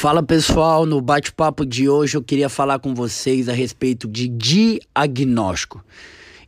[0.00, 5.84] Fala pessoal, no bate-papo de hoje eu queria falar com vocês a respeito de diagnóstico.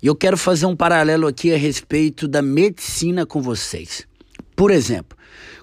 [0.03, 4.09] E eu quero fazer um paralelo aqui a respeito da medicina com vocês.
[4.57, 5.19] Por exemplo,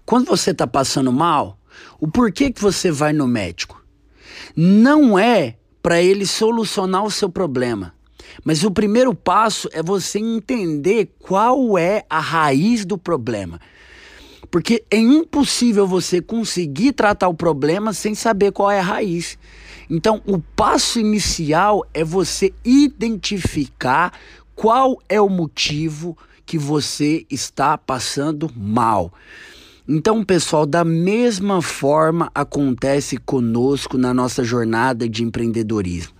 [0.05, 1.57] quando você está passando mal,
[1.99, 3.83] o porquê que você vai no médico?
[4.55, 7.95] Não é para ele solucionar o seu problema.
[8.43, 13.59] Mas o primeiro passo é você entender qual é a raiz do problema.
[14.51, 19.37] Porque é impossível você conseguir tratar o problema sem saber qual é a raiz.
[19.89, 24.13] Então, o passo inicial é você identificar
[24.55, 29.13] qual é o motivo que você está passando mal.
[29.87, 36.13] Então, pessoal, da mesma forma acontece conosco na nossa jornada de empreendedorismo.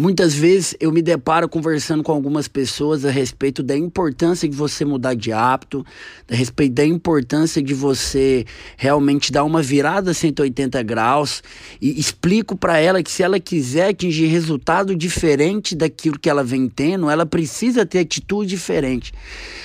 [0.00, 4.82] Muitas vezes eu me deparo conversando com algumas pessoas a respeito da importância de você
[4.82, 5.84] mudar de hábito,
[6.26, 8.46] a respeito da importância de você
[8.78, 11.42] realmente dar uma virada 180 graus
[11.82, 16.66] e explico para ela que se ela quiser atingir resultado diferente daquilo que ela vem
[16.66, 19.12] tendo, ela precisa ter atitude diferente.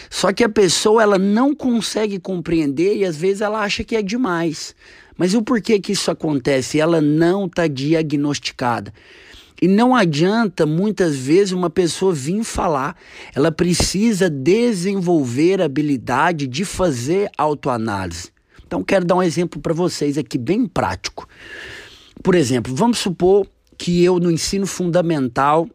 [0.10, 4.02] Só que a pessoa ela não consegue compreender e às vezes ela acha que é
[4.02, 4.76] demais.
[5.18, 6.78] Mas o porquê que isso acontece?
[6.78, 8.92] Ela não está diagnosticada.
[9.62, 12.98] E não adianta muitas vezes uma pessoa vir falar,
[13.34, 18.32] ela precisa desenvolver a habilidade de fazer autoanálise.
[18.66, 21.28] Então quero dar um exemplo para vocês aqui bem prático.
[22.22, 25.70] Por exemplo, vamos supor que eu no ensino fundamental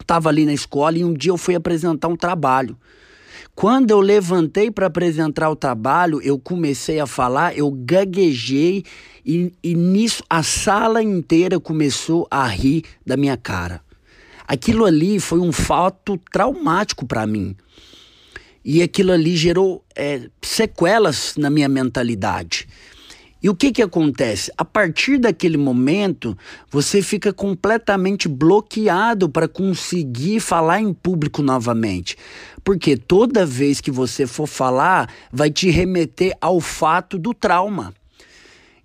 [0.00, 2.76] estava ali na escola e um dia eu fui apresentar um trabalho.
[3.54, 8.84] Quando eu levantei para apresentar o trabalho, eu comecei a falar, eu gaguejei
[9.24, 13.82] e, e nisso a sala inteira começou a rir da minha cara.
[14.46, 17.54] Aquilo ali foi um fato traumático para mim.
[18.64, 22.68] E aquilo ali gerou é, sequelas na minha mentalidade.
[23.42, 24.52] E o que, que acontece?
[24.56, 26.36] A partir daquele momento,
[26.70, 32.16] você fica completamente bloqueado para conseguir falar em público novamente.
[32.62, 37.94] Porque toda vez que você for falar, vai te remeter ao fato do trauma.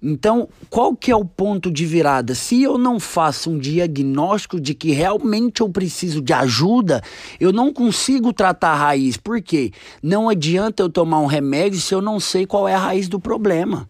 [0.08, 2.36] Então, qual que é o ponto de virada?
[2.36, 7.02] Se eu não faço um diagnóstico de que realmente eu preciso de ajuda,
[7.40, 9.18] eu não consigo tratar a raiz.
[9.18, 9.72] Por quê?
[10.04, 13.20] Não adianta eu tomar um remédio se eu não sei qual é a raiz do
[13.20, 13.90] problema.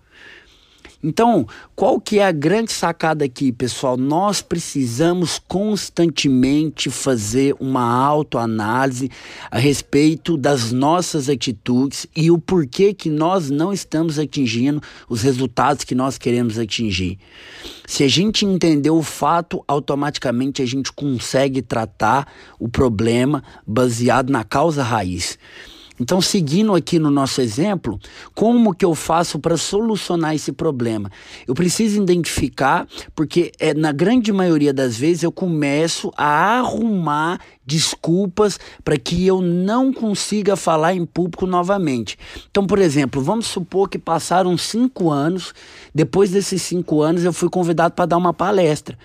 [1.06, 3.96] Então, qual que é a grande sacada aqui, pessoal?
[3.96, 9.12] Nós precisamos constantemente fazer uma autoanálise
[9.52, 15.84] a respeito das nossas atitudes e o porquê que nós não estamos atingindo os resultados
[15.84, 17.20] que nós queremos atingir.
[17.86, 22.28] Se a gente entender o fato, automaticamente a gente consegue tratar
[22.60, 25.38] o problema baseado na causa raiz.
[26.00, 28.00] Então, seguindo aqui no nosso exemplo,
[28.34, 31.10] como que eu faço para solucionar esse problema?
[31.48, 38.60] Eu preciso identificar, porque é, na grande maioria das vezes eu começo a arrumar desculpas
[38.84, 42.18] para que eu não consiga falar em público novamente.
[42.52, 45.54] Então, por exemplo, vamos supor que passaram cinco anos,
[45.94, 48.98] depois desses cinco anos eu fui convidado para dar uma palestra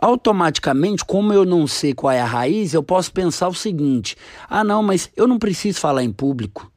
[0.00, 4.16] automaticamente, como eu não sei qual é a raiz, eu posso pensar o seguinte:
[4.48, 6.70] ah, não, mas eu não preciso falar em público.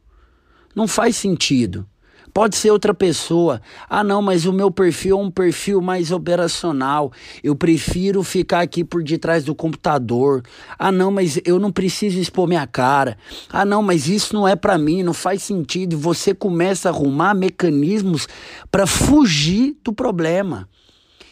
[0.76, 1.88] Não faz sentido.
[2.34, 3.62] Pode ser outra pessoa.
[3.88, 7.12] Ah, não, mas o meu perfil é um perfil mais operacional.
[7.44, 10.42] Eu prefiro ficar aqui por detrás do computador.
[10.80, 13.20] Ah, não, mas eu não preciso expor minha cara.
[13.52, 15.96] Ah, não, mas isso não é para mim, não faz sentido.
[15.96, 18.28] Você começa a arrumar mecanismos
[18.72, 20.68] para fugir do problema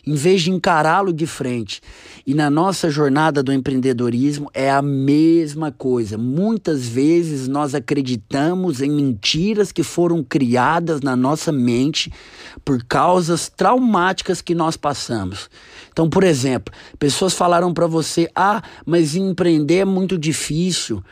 [0.06, 1.82] em vez de encará-lo de frente.
[2.26, 6.18] E na nossa jornada do empreendedorismo é a mesma coisa.
[6.18, 12.12] Muitas vezes nós acreditamos em mentiras que foram criadas na nossa mente
[12.64, 15.50] por causas traumáticas que nós passamos.
[15.92, 21.04] Então, por exemplo, pessoas falaram para você: ah, mas empreender é muito difícil.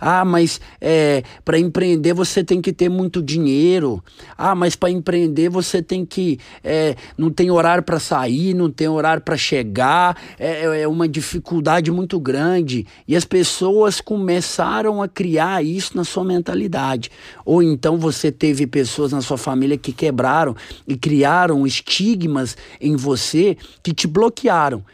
[0.00, 4.02] Ah, mas é, para empreender você tem que ter muito dinheiro.
[4.36, 6.38] Ah, mas para empreender você tem que.
[6.62, 10.16] É, não tem horário para sair, não tem horário para chegar.
[10.38, 12.86] É, é, é uma dificuldade muito grande.
[13.06, 17.10] E as pessoas começaram a criar isso na sua mentalidade.
[17.44, 23.56] Ou então você teve pessoas na sua família que quebraram e criaram estigmas em você
[23.82, 24.84] que te bloquearam bloquearam.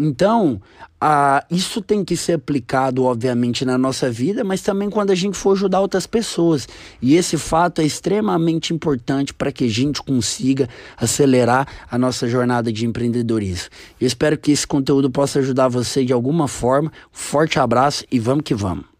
[0.00, 0.62] Então,
[1.50, 5.56] isso tem que ser aplicado, obviamente, na nossa vida, mas também quando a gente for
[5.56, 6.68] ajudar outras pessoas.
[7.02, 12.72] E esse fato é extremamente importante para que a gente consiga acelerar a nossa jornada
[12.72, 13.70] de empreendedorismo.
[14.00, 16.92] Eu espero que esse conteúdo possa ajudar você de alguma forma.
[17.10, 18.97] Forte abraço e vamos que vamos.